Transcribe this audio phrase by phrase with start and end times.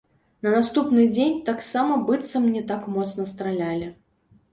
[0.45, 3.91] На наступны дзень таксама быццам не так моцна стралялі.